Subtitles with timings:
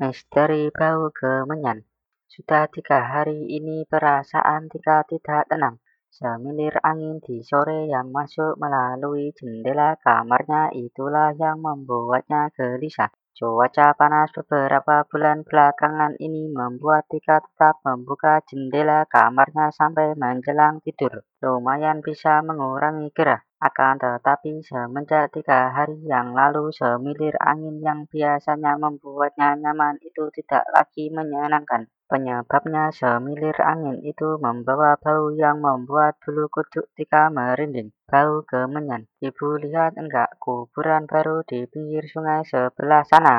[0.00, 1.84] Misteri bau kemenyan.
[2.24, 5.84] Sudah tiga hari ini perasaan Tika tidak tenang.
[6.08, 13.12] Semilir angin di sore yang masuk melalui jendela kamarnya itulah yang membuatnya gelisah.
[13.36, 21.20] Cuaca panas beberapa bulan belakangan ini membuat Tika tetap membuka jendela kamarnya sampai menjelang tidur.
[21.44, 23.44] Lumayan bisa mengurangi gerah.
[23.62, 30.66] Akan tetapi semenjak tiga hari yang lalu semilir angin yang biasanya membuatnya nyaman itu tidak
[30.74, 31.86] lagi menyenangkan.
[32.10, 37.94] Penyebabnya semilir angin itu membawa bau yang membuat bulu kuduk Tika merinding.
[38.10, 39.06] Bau kemenyan.
[39.22, 43.38] Ibu lihat enggak kuburan baru di pinggir sungai sebelah sana?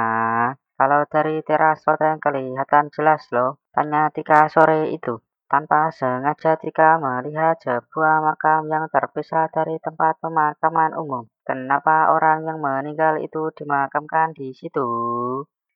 [0.80, 5.20] Kalau dari teras loteng kelihatan jelas loh, tanya Tika sore itu.
[5.54, 11.30] Tanpa sengaja Tika melihat sebuah makam yang terpisah dari tempat pemakaman umum.
[11.46, 14.82] Kenapa orang yang meninggal itu dimakamkan di situ?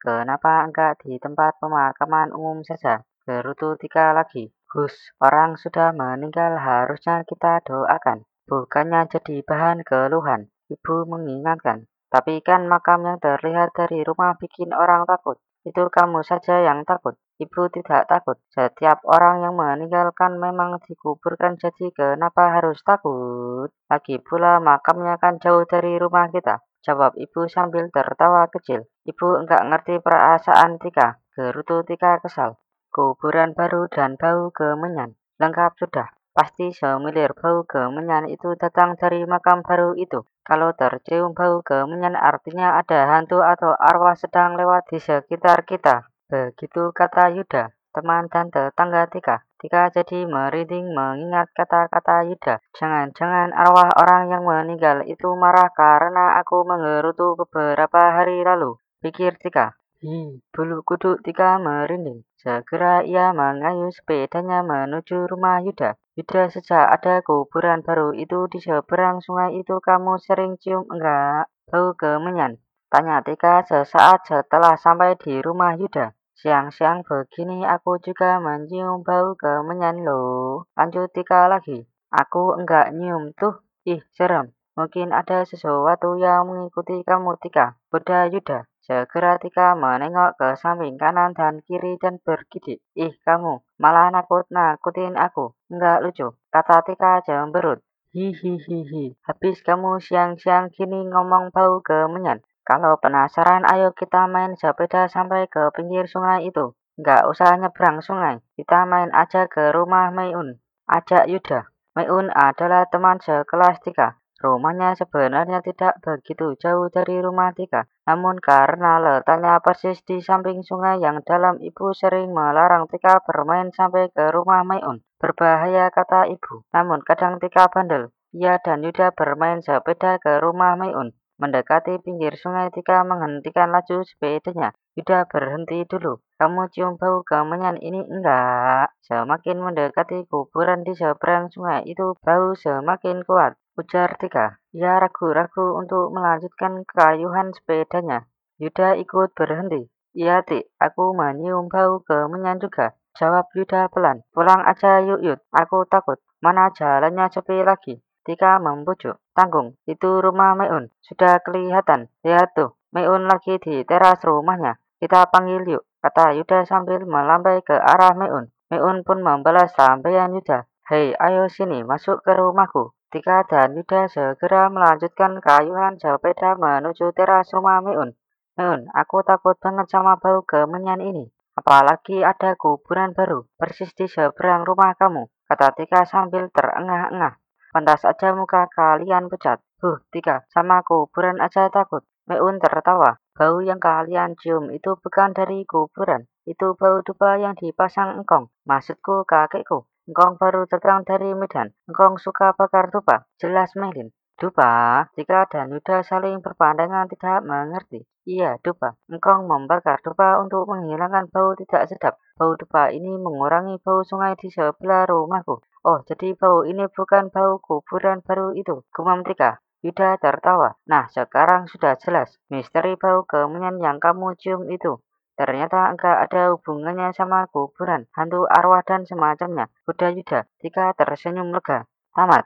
[0.01, 3.05] Kenapa enggak di tempat pemakaman umum saja?
[3.21, 4.49] Gerutu Tika lagi.
[4.73, 8.25] Hus, orang sudah meninggal harusnya kita doakan.
[8.49, 10.49] Bukannya jadi bahan keluhan.
[10.73, 11.85] Ibu mengingatkan.
[12.07, 15.35] Tapi kan makam yang terlihat dari rumah bikin orang takut.
[15.67, 17.19] Itu kamu saja yang takut.
[17.37, 18.39] Ibu tidak takut.
[18.49, 23.67] Setiap orang yang meninggalkan memang dikuburkan jadi kenapa harus takut?
[23.91, 26.63] Lagi pula makamnya kan jauh dari rumah kita.
[26.87, 28.87] Jawab ibu sambil tertawa kecil.
[29.03, 31.19] Ibu enggak ngerti perasaan Tika.
[31.35, 32.55] Gerutu Tika kesal.
[32.87, 35.19] Kuburan baru dan bau kemenyan.
[35.35, 36.07] Lengkap sudah.
[36.37, 40.21] Pasti semilir bau kemenyan itu datang dari makam baru itu.
[40.45, 46.05] Kalau tercium bau kemenyan artinya ada hantu atau arwah sedang lewat di sekitar kita.
[46.29, 49.49] Begitu kata Yuda, teman dan tetangga Tika.
[49.57, 52.61] Tika jadi merinding mengingat kata-kata Yuda.
[52.77, 58.77] Jangan-jangan arwah orang yang meninggal itu marah karena aku menggerutu beberapa hari lalu.
[59.01, 59.73] Pikir Tika.
[60.05, 62.21] Hi, bulu kuduk Tika merinding.
[62.37, 65.97] Segera ia mengayuh sepedanya menuju rumah Yuda.
[66.17, 71.45] Yuda sejak ada kuburan baru itu di seberang sungai itu kamu sering cium enggak?
[71.69, 72.57] Bau kemenyan.
[72.89, 76.17] Tanya Tika sesaat setelah sampai di rumah Yuda.
[76.33, 80.65] Siang-siang begini aku juga mencium bau kemenyan loh.
[80.73, 81.85] Lanjut Tika lagi.
[82.09, 83.61] Aku enggak nyium tuh.
[83.85, 84.57] Ih, serem.
[84.73, 87.77] Mungkin ada sesuatu yang mengikuti kamu Tika.
[87.93, 88.65] Udah Yuda.
[88.87, 92.79] Segera Tika menengok ke samping kanan dan kiri dan bergidik.
[92.95, 95.59] Ih, kamu malah nakut-nakutin aku.
[95.67, 96.39] Enggak lucu.
[96.47, 97.83] Kata Tika cemberut.
[98.15, 99.19] Hihihihi.
[99.27, 102.39] Habis kamu siang-siang gini ngomong bau kemenyan.
[102.63, 106.71] Kalau penasaran ayo kita main sepeda sampai ke pinggir sungai itu.
[106.95, 108.39] Nggak usah nyebrang sungai.
[108.55, 110.63] Kita main aja ke rumah Mayun.
[110.87, 111.67] Ajak Yuda.
[111.91, 114.15] Mayun adalah teman sekelas Tika.
[114.37, 117.89] Rumahnya sebenarnya tidak begitu jauh dari rumah Tika.
[118.05, 124.13] Namun karena letaknya persis di samping sungai yang dalam ibu sering melarang Tika bermain sampai
[124.13, 125.01] ke rumah Mayun.
[125.17, 126.61] Berbahaya kata ibu.
[126.69, 128.13] Namun kadang Tika bandel.
[128.37, 131.17] Ia dan Yuda bermain sepeda ke rumah Mayun.
[131.37, 134.73] Mendekati pinggir sungai, Tika menghentikan laju sepedanya.
[134.97, 136.17] Yuda berhenti dulu.
[136.37, 138.93] Kamu cium bau kemenyan ini enggak?
[139.05, 143.53] Semakin mendekati kuburan di seberang sungai itu, bau semakin kuat.
[143.77, 144.57] Ujar Tika.
[144.73, 148.25] Ia ragu-ragu untuk melanjutkan kayuhan sepedanya.
[148.57, 149.85] Yuda ikut berhenti.
[150.17, 150.73] Iya, Tik.
[150.81, 152.97] Aku menyium bau kemenyan juga.
[153.13, 154.25] Jawab Yuda pelan.
[154.33, 155.39] Pulang aja yuk, Yud.
[155.53, 156.17] Aku takut.
[156.41, 158.01] Mana jalannya sepi lagi.
[158.25, 159.21] Tika membujuk.
[159.37, 160.89] Tanggung, itu rumah Meun.
[161.05, 162.09] Sudah kelihatan.
[162.25, 164.81] Lihat tuh, Meun lagi di teras rumahnya.
[164.97, 168.49] Kita panggil yuk, kata Yuda sambil melambai ke arah Meun.
[168.73, 170.65] Meun pun membalas lambaian Yuda.
[170.89, 172.96] Hei, ayo sini, masuk ke rumahku.
[173.07, 178.19] Tika dan Yuda segera melanjutkan kayuhan sepeda menuju teras rumah Meun.
[178.59, 181.31] Meun, aku takut banget sama bau kemenyan ini.
[181.55, 187.39] Apalagi ada kuburan baru, persis di seberang rumah kamu, kata Tika sambil terengah-engah.
[187.71, 189.63] Pantas aja muka kalian pucat.
[189.79, 192.03] Huh, Tika, sama kuburan aja takut.
[192.27, 193.23] Meun tertawa.
[193.31, 196.27] Bau yang kalian cium itu bukan dari kuburan.
[196.43, 198.51] Itu bau dupa yang dipasang engkong.
[198.67, 199.87] Maksudku kakekku.
[200.07, 201.75] Engkong baru tegang dari Medan.
[201.83, 203.27] Engkong suka bakar dupa.
[203.35, 204.07] Jelas Melin.
[204.39, 208.07] Dupa, Tika dan Yuda saling berpandangan tidak mengerti.
[208.23, 208.95] Iya, dupa.
[209.11, 212.15] Engkong membakar dupa untuk menghilangkan bau tidak sedap.
[212.39, 215.59] Bau dupa ini mengurangi bau sungai di sebelah rumahku.
[215.83, 218.87] Oh, jadi bau ini bukan bau kuburan baru itu.
[218.95, 219.59] Gumam Tika.
[219.83, 220.79] Yuda tertawa.
[220.87, 222.39] Nah, sekarang sudah jelas.
[222.47, 225.03] Misteri bau kemenyan yang kamu cium itu.
[225.37, 229.71] Ternyata enggak ada hubungannya sama kuburan, hantu arwah dan semacamnya.
[229.87, 230.49] Udah Yuda.
[230.59, 231.87] Tika tersenyum lega.
[232.11, 232.35] Tamat.